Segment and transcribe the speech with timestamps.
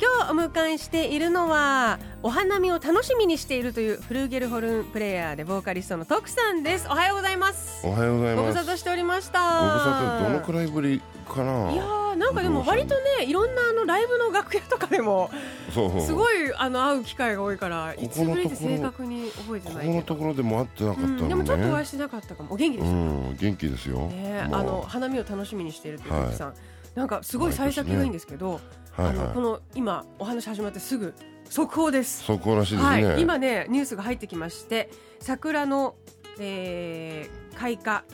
[0.00, 6.86] 今日お迎えしているのはお花見を楽しみにしているというフルーゲルホルンプレイヤーでボーカリストの徳さんです。
[6.88, 7.84] おはようございます。
[7.84, 9.40] おはようございご無ます沙汰しておりました。
[9.40, 11.72] ご無沙汰どのくらいぶりかな。
[11.72, 15.30] いやーなんかでも割とねいろんなあのライブの楽屋とかでも
[15.72, 22.52] すごいあの会う機会が多いからいつぶりってところ正確に覚えてこないこのところでも会ってなかったのね、うん、でもちょっとお会いしてなかったかも。
[22.52, 26.24] お元気でうすか、ん元気ですよ、ねあの花見を楽しみにしているというはい。
[26.26, 26.54] 徳さん、
[26.94, 28.60] なんかすごい幸先がいいんですけど、はい
[28.98, 29.38] あのこはい。
[29.38, 31.14] の今お話始まってすぐ
[31.48, 32.24] 速報です。
[32.24, 35.94] そこらしいですね、はい、今ねニュースが入ってきまして桜の、
[36.38, 38.04] えー開花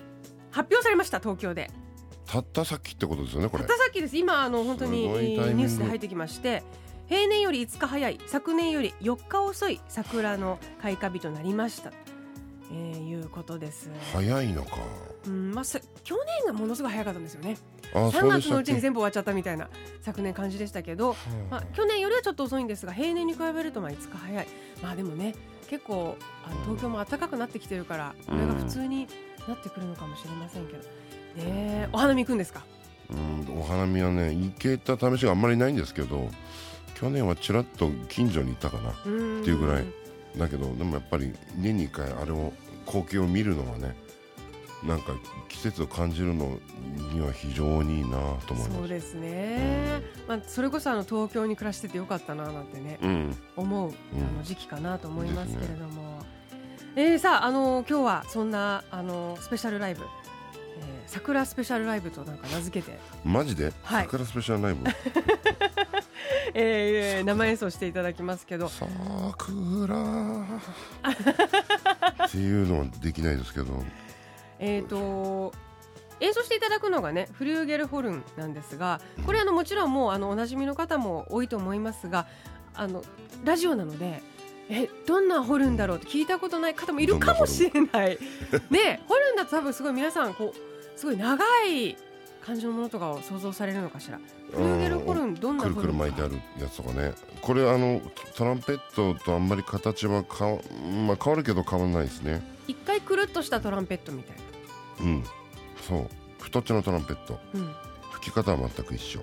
[0.51, 1.71] 発表されました東京で。
[2.27, 3.65] たったさっきってことですよねこれ。
[3.65, 4.17] たったさっきです。
[4.17, 6.63] 今あの本当にニュースで入ってきまして
[7.07, 11.93] 平年より5日早い昨年より4日遅い桜の開花日となりました
[12.71, 14.79] えー、いうことです、早いのか。
[15.27, 17.57] うんまあ、さ去年がものすごい早かったんですよね。
[17.95, 19.69] あ3月のそうちに全部終わっちゃったみたいな
[20.03, 21.15] 昨年感じでしたけど、
[21.51, 24.47] まあ、去年よりはちょっと遅いんですが平年に比べるとまあ5日早い。
[24.83, 25.35] まあでもね
[25.69, 29.07] 結構あの東京も暖かくなってきてるからこれが普通に
[29.49, 30.85] なってくるのかもしれませんけど、ね
[31.37, 32.65] えお花見行くんですか？
[33.11, 33.15] う
[33.55, 36.29] んお花見はね行けた試しがあんまりないんですけど
[36.95, 39.85] 去年はちらっと近所にいたかなっていうぐらい
[40.37, 42.53] だけどでもやっぱり年に1回あれを
[42.87, 43.95] 光景を見るのはね
[44.85, 45.15] なんか
[45.49, 46.59] 季節を感じるの
[47.13, 48.11] には非常にいいな
[48.47, 48.71] と思います。
[48.77, 53.37] そうですね、まあ、それこそあの東京に暮らしててよかったななんてねうん。
[53.57, 53.93] 思う、うん。
[53.93, 53.95] あ
[54.37, 56.19] の時期かなと思いますけれども、
[56.97, 60.09] えーさああの今日はそんなあのスペシャルライブ、えー
[61.07, 64.05] 桜スペシャルライブとなんか名付けて、マジで、はい。
[64.05, 64.85] 桜スペシャルライブ？
[66.55, 68.69] えー生演奏していただきますけど。
[68.69, 69.97] 桜
[72.27, 73.83] っていうのはできないですけど。
[74.61, 75.53] えー、と
[76.21, 82.27] 演奏していただくのがねフリューゲルホルンなんですがこれあのもちろんもうあのおなじみの方も多いと思いますが
[82.75, 83.03] あの
[83.45, 84.23] ラジオなので
[84.71, 88.19] えどんなホルンだろうって聞いたことない方もいるかもしれない。
[88.71, 91.97] ねホルンだと多分すごい皆さんこうすごい長い
[92.45, 94.19] 感じのものとかを想像されるのかしら？
[94.53, 97.13] フリューゲルホルンどんなくるくる巻いてあるやつとかね。
[97.41, 98.01] これあの
[98.37, 100.59] トランペットとあんまり形はかわ、
[101.07, 102.43] まあ、変わるけど変わらないですね。
[102.69, 104.37] 一回くるっとしたトランペットみたい
[105.01, 105.25] うん。
[105.89, 106.09] そう。
[106.41, 107.35] 太っちょのトランペット。
[107.55, 107.75] な、うん、
[108.13, 109.21] 吹き方は全く一緒、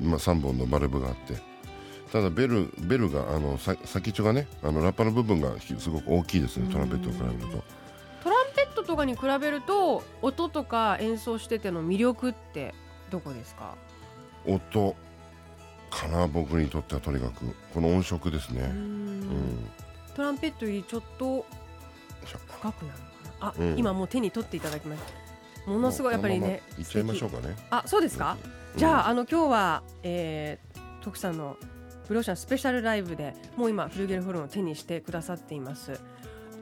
[0.00, 0.08] うん。
[0.10, 1.40] まあ、3本のバルブがあって。
[2.12, 7.64] ただベルベルがあのさ先っちょがねあのラッパの部分がひすごく大きいですねトランペットと比べると
[8.82, 12.74] とかに比べると音とか演奏してての魅力って
[13.10, 13.74] どこですか？
[14.46, 14.96] 音
[15.90, 17.54] かな僕にとってはとにかく。
[17.74, 18.62] この音色ですね。
[18.62, 19.20] うん。
[19.20, 19.70] ん。
[20.14, 21.44] トランペットよりちょっと
[22.24, 23.04] 深くなるの
[23.40, 23.46] かな？
[23.48, 23.78] あ、うん。
[23.78, 25.02] 今もう手に取っていただきまし
[25.66, 25.70] た。
[25.70, 27.54] ものすごいやっぱりねいっちゃいましょう素かね。
[27.54, 27.64] 敵。
[27.70, 28.36] あそうですか、
[28.74, 28.78] うん。
[28.78, 31.56] じゃああの今日は、えー、徳さんの
[32.08, 36.00] ブローシャンスペシャルライブでもう今フルゲルホルンを手にしてくださっています。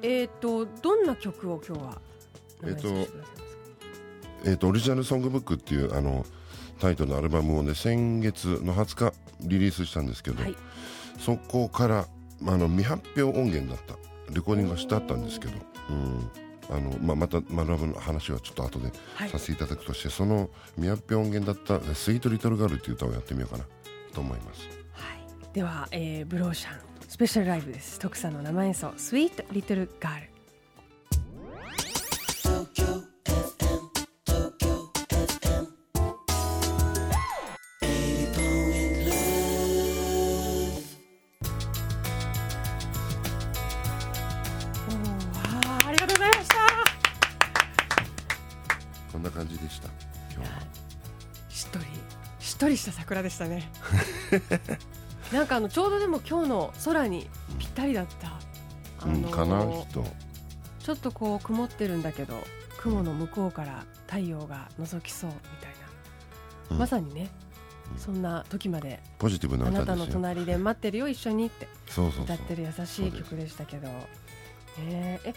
[0.02, 1.98] えっ、とどんな曲を今日は
[2.64, 2.88] えっと
[4.42, 6.24] えー、とオリジナルソングブックっていうあの
[6.80, 9.12] タイトルのアルバムをね先月の20日
[9.42, 10.56] リリースしたんですけど、はい。
[11.18, 12.08] そこから
[12.46, 13.96] あの未発表音源だった。
[14.32, 15.54] レコーディングがしてあったんですけど、
[15.90, 16.30] うん。
[16.70, 19.28] あのまあ、またアルバムの話はちょっと後ではい。
[19.28, 23.64] させていただくとして、その未発表音源だった「スイートリトルガール」っていう歌をやってみようかな
[24.14, 24.68] と思います。
[24.92, 27.98] はい、では、えー、ブローシャンスペシャルライブです。
[27.98, 30.29] 徳さんの生演奏「スイートリトルガール」
[49.60, 49.88] でした。
[50.34, 50.60] 今日は。
[51.48, 51.84] しっとり
[52.38, 53.70] しっとりした桜でしたね。
[55.32, 57.28] なんかあのちょうどでも今日の空に
[57.58, 60.04] ぴったりだった、あうん、のかな人。
[60.80, 62.42] ちょっとこう曇ってるんだけど
[62.78, 65.76] 雲の向こうから太陽が覗きそうみたいな、
[66.70, 66.78] うん。
[66.78, 67.30] まさにね、
[67.92, 67.98] うん。
[67.98, 70.06] そんな時までポジティブなあなたの。
[70.06, 71.68] 隣で待ってるよ一緒にって
[72.24, 73.88] 歌ってる優しい曲でしたけど、
[74.78, 75.34] えーえ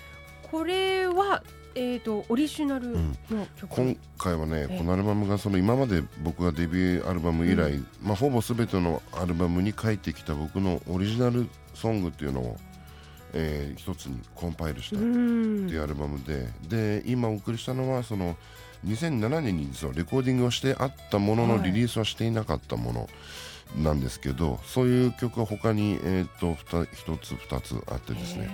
[0.53, 1.43] これは、
[1.75, 4.77] えー、とオリジナルの曲、今回はねええ。
[4.77, 12.57] このアルバムがその今まで僕がデビューアルバム以来、うまあ、ほぼ全てのアルバムに書いてきた僕のオリジナルソングっていうのを、
[13.33, 18.37] えー一つにコンパイルしたうってんいうアルバムで、で今お送りしたのはその
[18.85, 21.71] 2007年に実はレコーディングをしてあったもののはい。
[21.71, 23.09] リリースはしていなかったもの
[23.77, 28.51] なんですけど、そういう曲は他に、えー、と1つ2つあってですね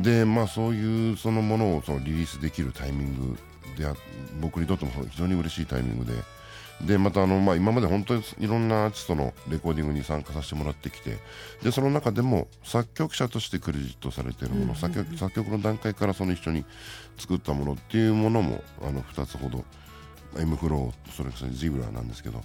[0.00, 3.38] でまあそういうそのものをそのリリースできるタイミング
[3.76, 3.94] であ
[4.40, 6.12] 僕にとっても非常に嬉しいタイミングで。
[6.86, 11.16] でまたあの、まあ、今まで本当にいろんなアーティストのレコーディングに参加させてもらってきて
[11.62, 16.64] でその中でも作曲者としてクレジットされているもの、作曲作曲の段階からその一緒に
[17.18, 19.64] 作ったものっていうものもあの2つほど
[20.36, 22.42] M フローそれからジブラなんですけど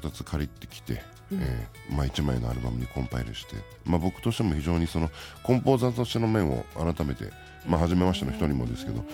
[0.00, 1.02] 2つ借りてきて、
[1.32, 5.10] えーまあ、1枚のアルバムにコンパイルして、まあ、僕としても非常にその
[5.42, 7.30] コンポーザーとしての面を改めて、
[7.66, 9.04] まあ、初めましての人にもですけど、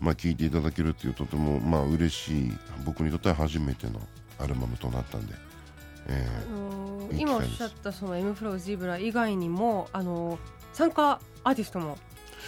[0.00, 2.52] まあ、聴いていただけるっていうとてもまあ嬉しい
[2.84, 4.00] 僕にとっては初めての
[4.38, 5.34] アルバムとなったんで、
[6.08, 10.38] えあのいい今おっしゃったその M フロージブラ以外にもあの
[10.72, 11.96] 参加アーティストも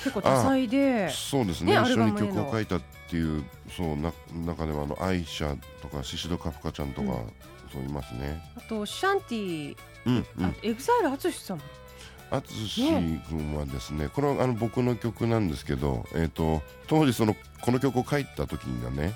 [0.05, 1.73] 結構多彩でーそうですね。
[1.73, 3.43] ねア一緒に曲を書いたっていう
[3.75, 4.13] そうな
[4.47, 7.33] 中ではあのアイシャとかシシドカフカちゃんとか、うん
[7.73, 8.43] そういますね。
[8.57, 9.77] あとシャンティ
[10.07, 10.45] うんうん。
[10.47, 11.59] あ EXILE 淳さん。
[11.59, 11.63] も
[12.31, 19.15] 淳君はですねこれはあの僕の曲なんですけど、えー、と当時そのこの曲を書いた時にはね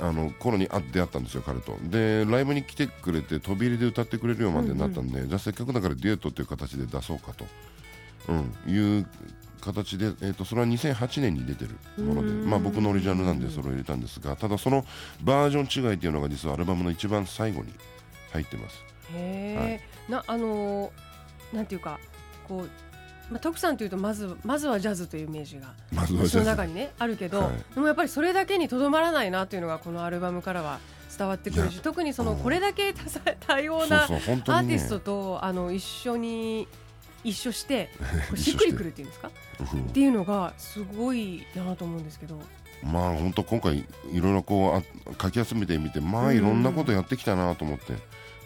[0.00, 1.76] あの頃にあ出会ったんですよ彼と。
[1.82, 7.44] でライブに来てくれて飛び入りで歌ってくれるようまでになったんで、じゃあせっかくだからデュエットっていう形で出そうかと、
[8.28, 9.06] うん、いう
[9.62, 11.70] 形で、えー、とそれは2008年に出てる
[12.04, 14.84] もので、うんまあ、僕のオリジナルなんでそれを入れたんですがただその
[15.22, 17.72] バージョン違いっていうのが実はアルバムの一番最後に
[18.32, 18.84] 入ってます。
[19.14, 20.90] へえ、なあのー
[21.52, 21.98] なんていうか
[22.48, 27.74] こう、まあ、徳さんというとまずまずはジャズというイメージがまずはその中にねあるけど、はい。
[27.74, 30.80] でもやっぱりそれだけにとどまらないなというのがこのアルバムからは
[31.16, 32.38] 伝わってくるし特にそのうん。
[32.38, 36.66] これだけ多彩多様なアーティストとあの一緒に
[37.24, 37.90] 一緒して
[38.36, 39.30] しっくりくるっていうんですか？
[39.72, 39.80] うん。
[39.80, 42.40] っていうのがすごいなと思うんですけど。
[42.82, 44.76] まあ本当今回いろいろこう
[45.12, 47.94] あ書き集めてみてまあいろんなことやってきたなと思って、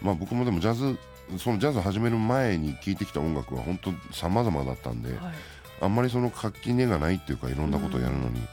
[0.01, 0.95] まあ僕もでもジャズ
[1.39, 5.19] そのジャズ始める前に聴いてきた音楽は本当様々だったんで、はい。
[5.81, 8.47] あんまりその垣根がないっていうかいろんなことをやるのに、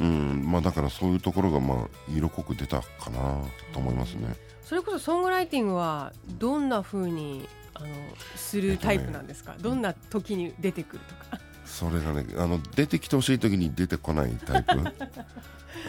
[0.00, 0.44] うん。
[0.50, 1.78] まあだからそういうところがまあ
[2.14, 3.38] 色濃く出たかな
[3.72, 4.34] と思いますね。
[4.62, 7.88] それこそソングライティングはどんな風にあの
[8.36, 11.40] するタイプなんですか、どんな時に出てくるとか。
[11.64, 14.76] それがねあの出てきてほしい時に出てこないタイプ。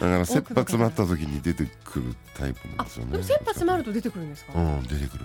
[0.00, 3.22] から切羽詰まった時に出てくるタイプなんあですよね。
[3.22, 5.24] 切羽詰まると出てくるんですか、うん、出てくる。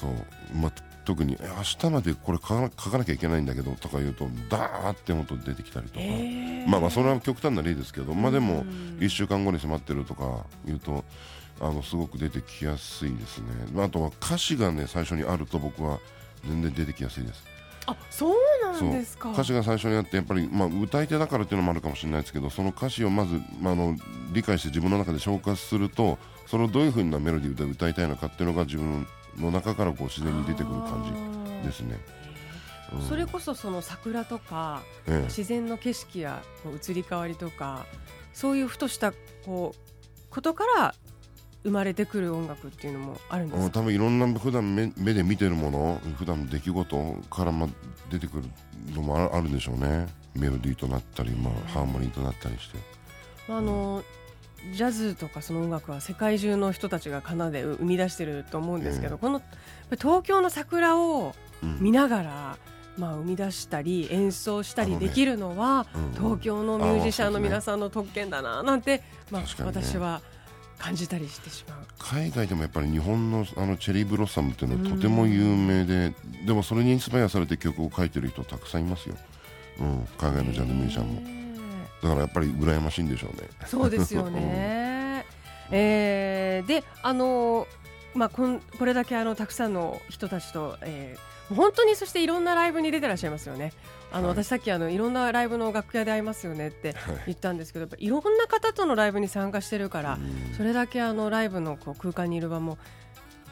[0.00, 0.22] そう、そ
[0.54, 0.56] う。
[0.56, 0.72] まあ、
[1.04, 6.00] 特にえ明日までこれ書かな書かなきゃいけないんだけどとか言うと、ダーって本当出てきたりとか。
[6.00, 11.04] えーまあまあ、それは極端な例ですけど、まあでもうん、一週間後に迫ってるとか言うと。
[11.60, 13.46] あのすごく出てきやすいですね。
[13.72, 16.00] まああとは歌詞がね、最初にあると僕は
[16.44, 17.52] 全然出てきやすいです。
[17.86, 23.96] あそうなんですか歌詞が最初にあってやっぱり、まあ、歌い手だからっていうのもあるかもしれないですけどその歌詞をまず、まあ、あの
[24.32, 29.06] 理解して自分の中で消化するとそれをどういうふうなメロディーで歌いたいのかっていうのが自分
[29.38, 31.04] の中からこう自然に出てくる感
[31.62, 31.98] じですね。
[32.94, 33.02] うん。
[33.02, 35.24] それこそその桜とかええ。
[35.24, 36.42] 自然の景色や
[36.88, 37.86] 移り変わりとか
[38.32, 39.12] そういうふとした
[39.44, 40.94] こうことから
[41.64, 46.96] 生まれてくる音楽っていうのもあるんです多分いろんな普段目目で見てるもの普段の出来事
[47.30, 47.68] からま
[48.10, 48.44] 出てくる
[48.94, 50.06] のもああるでしょうね。
[50.34, 52.78] メロディーとなったり、まあ、ハーモニーとなったりして。
[53.48, 54.02] あの
[54.74, 59.42] ジャズとかその音楽は世界中の人たちが奏で生み出してると思うんですけど、えこの
[59.92, 61.78] 東京の桜をうん。
[61.80, 62.58] 見ながら、
[62.98, 70.20] まあ、生み出したり演奏したりできるのは、うん東京のミュージシャンの皆さんの特権だななんて、まあ私は
[70.78, 71.78] 感じたりしてしまう。
[71.98, 76.12] 海外でもやっぱり日本のあのチェリーブロッサムっていうのはとても有名で、
[76.46, 79.16] でもそれにインスパイアされて曲を書いてる人たくさんいますよ、
[79.80, 81.20] うん、海外のジャズミュージシャンも。
[81.20, 81.41] ね
[82.02, 83.48] だからやっぱり羨ましいんでしょうね。
[83.66, 85.24] そうですよね。
[85.70, 87.66] えーであの
[88.14, 93.72] まあこんこれだけあのたくさんの人たちと、えー本当にそしていろんなライブに出てらっしゃいますよね。
[94.10, 94.38] あの、はい。
[94.38, 97.16] 私さっきあのいろんなライブの楽屋で会いますよねってはい。
[97.26, 100.54] 言ったんですけど、やっぱいろんな方とのライブに参加してるから、うん。
[100.56, 102.78] それだけあのライブのこう空間にいる場も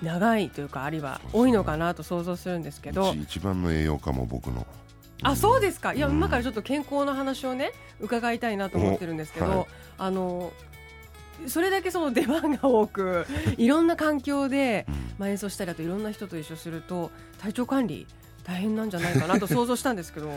[0.02, 3.12] 長いというかあるいは多いのかなと想像するんですけど。
[3.12, 4.66] 一一番の栄養価も僕の
[5.22, 5.94] あそうですか。
[5.94, 9.66] いや、うん今からちょっと健康の話をね伺いたいなと思ってるんですけど、おはい。
[9.98, 10.52] あの
[11.46, 14.94] それだけその出番が多く いろんな環境で、うん。
[15.18, 18.06] まあ、演奏したりあといろんな人と一緒すると体調管理
[18.44, 20.30] 大変なんじゃないかなと想像したんですけど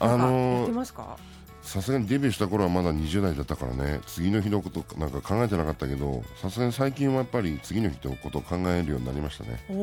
[0.00, 1.16] あ なんかやっのてますか？
[1.64, 4.00] さすがにデビューした頃はまだ20代だったからね。
[4.06, 9.64] 次の日のことなんか考えてなかったけどさすがに最近はやっぱり次の日のことを考えるようになりましたね。
[9.70, 9.74] お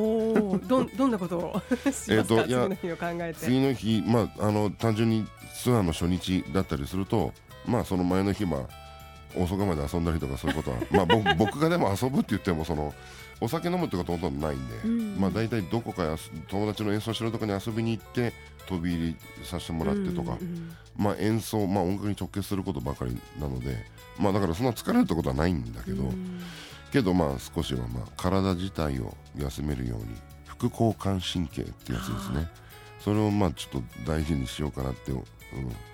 [0.53, 1.61] おどんどんなことを？
[1.83, 3.39] しますか、えーとい次やの日を考えて。
[3.39, 5.27] 次の日まああの単純に
[5.61, 7.33] ツアーの初日だったりすると
[7.65, 8.67] まあその前の日は
[9.35, 12.93] 遅くまで遊んだりとかそういうことは まあ僕僕がでも遊ぶって言ってもその
[13.39, 15.19] お酒飲むってことはほとんどないんで、うん。
[15.19, 16.15] まあ大体どこか
[16.47, 18.33] 友達の演奏してるとこに遊びに行って
[18.67, 19.15] 飛び入り
[19.45, 23.77] させてもらってとか、うんうんまあ演奏、まあ、音楽に直結することばかりなので
[24.19, 26.41] まあだからそんな疲れるってことはないんだけど、うん。
[26.91, 30.05] けどまあ少しはまあ体自体を休めるように
[30.45, 32.47] 副交感神経ってやつですね。
[32.99, 35.23] それをまあちょっと大事にしようかなって、うん、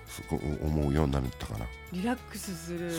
[0.08, 2.90] そこ思うようになったかな、リラックスする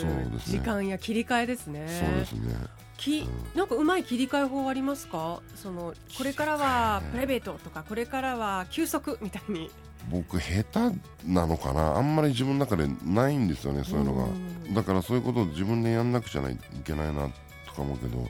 [0.46, 1.86] 時間や切り替えですね。
[1.88, 2.54] そうですね。
[2.96, 3.58] きうん。
[3.58, 5.40] なんかうまい切り替え法ありますか？
[5.56, 9.70] そのこれからはプライベートとかこれからは休息みたいに。
[10.10, 10.78] 僕下手
[11.26, 11.96] なのかな。
[11.96, 14.24] あんまり自分の中でないんですよねそういうのが。
[14.24, 14.74] ん。
[14.74, 17.28] だからそういうことを自分でやんなくちゃいけないな
[17.66, 18.26] とか思うけど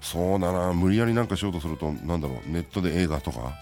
[0.00, 0.72] そうだな。
[0.72, 2.50] 無理やりなんかしようとするとなんだろう。
[2.50, 3.52] ネットで映画とか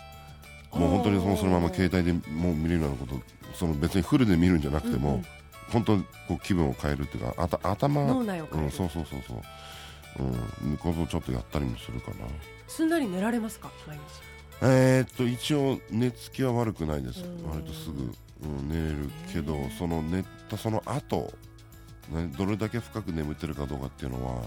[0.73, 3.21] もう本当にそのそのまま携帯でもう見れるようなこと
[3.55, 5.17] その別にフルで見るんじゃなくても、うん。
[5.17, 5.25] うん
[5.73, 8.67] 本当こう気分を変えるっていうかあた頭脳内を変える。
[8.67, 9.43] うん、そうそうそうそう。
[10.65, 12.19] うんことをちょっとやったりもするかな。
[12.69, 13.69] すんなり寝られますか？
[13.85, 14.03] 毎日。
[14.63, 17.25] えー、っと一応寝つきは悪くないです。
[17.25, 17.51] うん。
[17.51, 21.35] 割とすぐ、うん、寝れるけどその寝たその後
[22.11, 24.43] ねどれだけ深く眠ってるかどうかっていうのは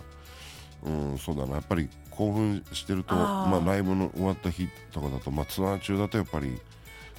[0.84, 1.56] うんそうだな。
[1.56, 6.60] やっぱり興奮してるとまあ、ライブの終わった日とかだと、まあ、ツアー中だとやっぱり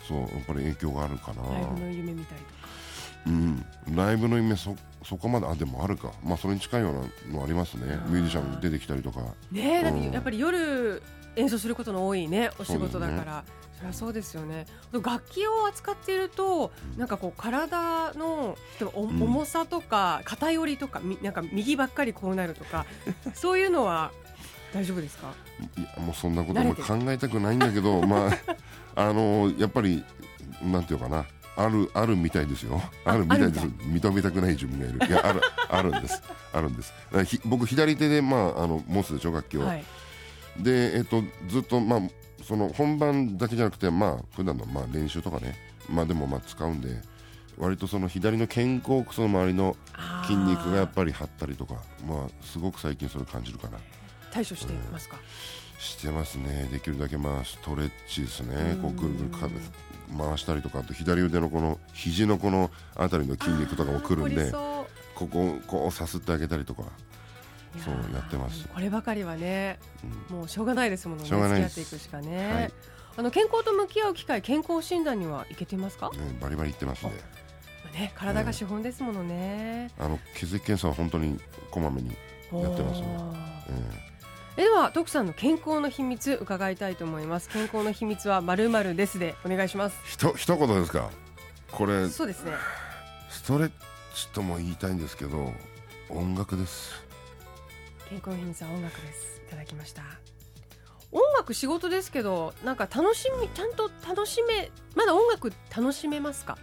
[0.07, 1.43] そうやっぱり影響があるかな。
[1.43, 2.61] ライブの夢見たりとか。
[3.27, 6.13] うん、ライブの夢そそこまであでもあるか。
[6.23, 7.99] まあそれに近いようなのありますね。
[8.09, 9.21] ミュージシャン出てきたりとか。
[9.51, 11.03] ねえだってうんやっぱり夜
[11.37, 13.45] 演奏することの多いねお仕事だから。
[13.79, 14.67] そりゃそうですよね。
[14.93, 18.59] 楽器を扱っているとなんかこう体の
[18.95, 22.85] 重さとか偏りとかみなんか右ばっかりこうなるとか
[23.33, 24.13] そういうのは
[24.73, 25.33] 大丈夫ですか？
[25.77, 28.33] いやもうそんなことも考えたくないんだけど まあ
[29.09, 30.05] あのやっぱり
[30.63, 31.25] なんていうかな
[31.57, 32.81] あるあるみたいですよ。
[33.05, 33.67] あるみたいです。
[33.67, 35.07] 認めたくない自分がいる。
[35.07, 36.23] いやある あるんです。
[36.53, 36.93] あるんです。
[37.45, 39.85] 僕左手でまああの持つでしょ楽器を、はい。
[40.59, 42.01] でえっとずっとまあ
[42.45, 45.57] その本番だけじゃなくてまあ普段のまあ練習とかね。
[45.89, 47.01] まあでもまあ使うんで
[47.59, 49.77] 割とその左の肩甲骨の周りの
[50.27, 51.75] 筋肉がやっぱり張ったりとか
[52.09, 53.79] まあすごく最近それ感じるかな
[54.33, 55.17] 対処していますか、
[55.79, 56.69] してますね。
[56.71, 58.79] できるだけまあストレッチですね。
[58.83, 59.49] こうぐるぐるか
[60.17, 64.51] 回したりとかあと左腕のこの肘のこの辺りの筋肉とかもくるんで
[65.15, 66.83] ここをこうさすってあげたりとか、
[67.75, 68.67] ういそうやってます。
[68.69, 69.79] こればかりはね
[70.31, 70.37] うん。
[70.39, 71.29] もうしょうがないですものね。
[71.29, 72.73] しょうがない付き合ですっていくしかね、はい。
[73.17, 77.13] あの健康と向き合う機会健康診断にはいけてますか、ねバリバリいってますね。
[77.93, 81.41] ね、体が資本ですものね、あの血液検査は本当に
[81.73, 82.11] こまめに、
[82.53, 84.10] やってますねおー
[84.57, 87.49] ええでは徳さんの健康の秘密伺いたいと思います。
[87.49, 89.97] 健康の秘密はまるまるですでお願いします。
[90.05, 91.11] ーひと一言ですか？
[91.71, 92.53] これそうですね。
[93.29, 93.71] ストレッ
[94.15, 95.53] チとも言いたいんですけど
[96.09, 96.93] 音楽です。
[98.09, 99.41] 健康の秘密は音楽です。
[99.47, 100.03] いただきました。
[101.13, 106.59] 音楽仕事ですけどなんか楽しみちゃんと楽しめまだ音楽楽しめますか？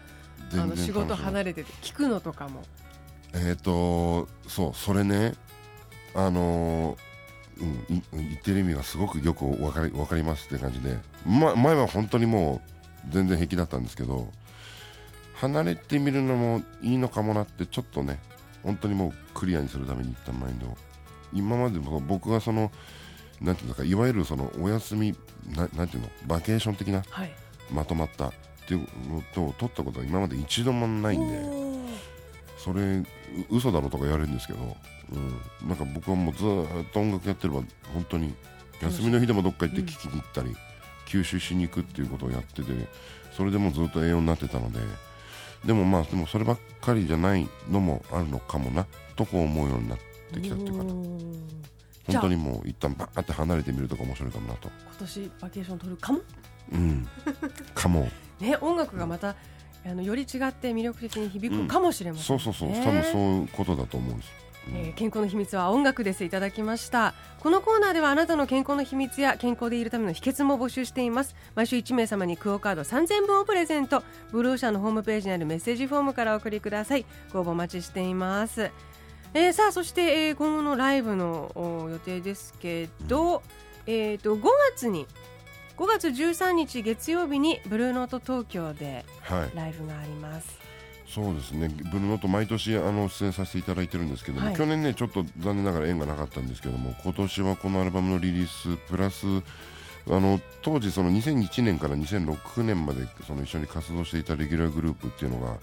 [0.54, 2.64] あの仕事離れれてて聞くのとかも。
[3.34, 5.34] えっ、とそうそれね。
[6.14, 7.07] あのー
[7.60, 14.28] うん、い言ってる意味がすごくよくわかりわかりますって感じで、ま、前は本当にもう全然平気だったんですけど
[15.36, 18.20] 離れてみるのもいいのかもなってちょっとね
[18.64, 20.68] 本当にもうクリアにするために言ったマインド。
[20.68, 20.78] を
[21.34, 22.72] 今までも僕がその
[23.42, 25.16] なんていうのかいわゆるそのお休み
[25.56, 27.32] ななんていうのバケーション的なはい。
[27.72, 28.32] まとまったっ
[28.68, 31.77] ていうのと取ったことは今まで一度もないんで。
[32.68, 33.06] それう
[33.50, 34.60] 嘘だろとか言われるんですけど、
[35.14, 37.62] うん、なんか僕はもうずーっと音楽やってれば
[37.94, 38.34] 本当に
[38.82, 40.56] 休みの日でもどっか行って聴きに行ったり、
[41.08, 42.64] 吸収しに行くっていうことをやってて
[43.36, 44.80] それでもうずっと栄養になってたので
[45.66, 49.98] でもまあでもそればっかりじゃないのもあるのかもなとこう思うようになっ
[50.34, 54.70] てきたっていうかな本当にもう一旦バーって離れてみるとか面白いかもなと。
[54.70, 56.20] 今年バケーション取るかも？
[56.72, 57.08] うん。
[57.74, 58.10] かも。
[58.40, 59.36] ね音楽がまた
[59.90, 62.44] あのより違って魅力的に響くかもしれません、ね。
[62.44, 62.84] そうそうそう。
[62.84, 64.30] 多分そういうことだと思うんです、
[64.68, 64.76] うん。
[64.76, 66.24] えー健康の秘密は音楽です。
[66.24, 67.14] いただきました。
[67.40, 71.36] このコーナーではあなたの健康の秘密や健康でいるための秘訣も募集しています。
[71.56, 74.04] 毎週1名様にクオカード3000分をプレゼント。
[74.32, 77.06] ブルー社のホームページにあるメッセージフォームからお送りください。
[77.32, 78.72] ご応募お待ちしています。
[79.34, 83.44] えーさあそして、えー今後のライブのお予定ですけど、
[83.86, 84.42] えー、と5
[84.74, 85.06] 月に
[85.78, 89.56] 5月13日月曜日にブルーノート東京ではい。
[89.56, 90.58] ライブがあります。
[91.08, 91.70] そうですね。
[91.70, 94.56] ブルーノート毎年あの出演させていただいてるんですけども、はい。
[94.56, 99.28] 去年ねちょっと残念ながら縁がなかったんですけども今年はこのアルバムのリリースプラス
[100.10, 105.58] あの当時その2001年から2006年までその一緒に活動していたレギュラーグループっていうのが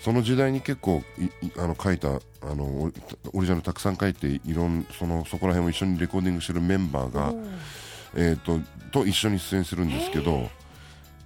[0.00, 2.90] その時代に結構いいあの書いたあの
[3.32, 7.50] オリジナルたくさん書いていろんそのそこら辺を一緒にレコーディングしてるメンバーがお、ー
[8.14, 10.48] えー、とと一緒に出演するんですけど、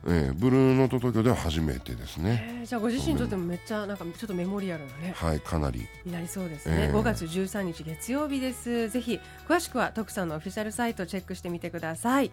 [0.07, 2.59] えーブルーノート東京では初めてですね。
[2.61, 2.67] えー。
[2.67, 5.87] じゃあご自身にとってもめっちゃなんかちょっとメモリアルなねはいかなり。
[6.05, 8.88] になりそうですね、ええ5月13日月曜日です。
[8.91, 12.31] ぜひ詳しくは徳さんのオフィシャルサイトチェックしてみてください、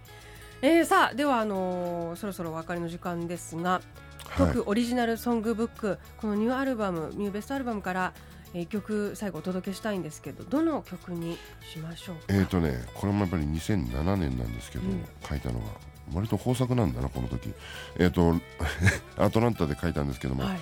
[0.61, 3.81] えー、さあではあのーそろそろお別れの時間ですが
[4.27, 4.53] はい。
[4.53, 8.13] 徳オリジナルソングブックこのニューアルバムニューベストアルバムから
[8.53, 11.37] えー曲最後お届けしたいんですけどどの曲に
[11.71, 15.05] しましょうか、えーとね、これもやっぱり2007年なんですけど、うん。
[15.27, 15.65] 書いたのが
[16.13, 17.53] 割と豊作なんだなこの時。
[17.97, 18.35] えっ、と
[19.17, 20.59] アトランタで書いたんですけども「はい。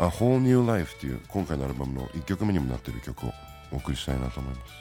[0.00, 3.32] A Whole New Life」っていう今回のアルバムの1曲目にもなっている曲を
[3.72, 4.72] お送りしたいなと思います。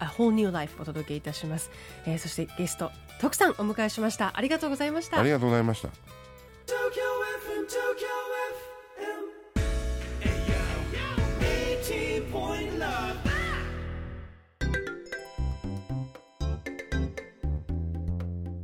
[0.00, 1.70] あ Whole New Life お届けいたします、
[2.06, 4.36] えーそしてゲスト徳さんお迎えしました。
[4.36, 5.18] ありがとうございました。
[5.18, 5.88] ありがとうございました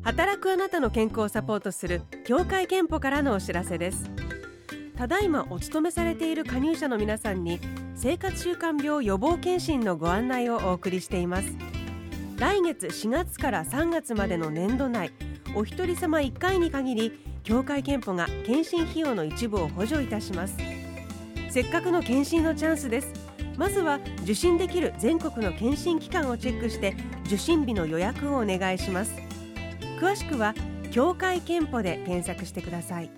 [0.05, 4.11] 働くあなたの健康をサポートする協会憲法からのお知らせです。
[4.99, 7.59] ただいまお勤めされている加入者の皆さんに
[7.97, 11.49] 生活習慣病予防検診のご案内をお送りしています。
[12.37, 15.11] 来月4月から3月までの年度内
[15.57, 20.57] お一人様1回に限り協会憲法が検診費用の一部を補助いたします。
[21.49, 23.11] せっかくの検診のチャンスです。
[23.57, 26.95] まずは受診できる全国の検診機関をチェックして
[27.25, 29.34] 受診日の予約をお願いします。
[30.01, 30.55] 詳しくは
[30.91, 33.11] 協会けんぽで検索してください。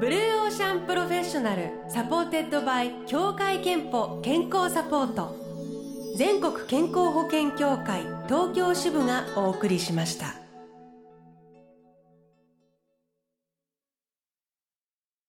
[0.00, 5.36] Blue Ocean Professional supported by 協会けんぽ健康サポート。
[6.16, 10.43] 全国健康保険協会東京支部がお送りしました。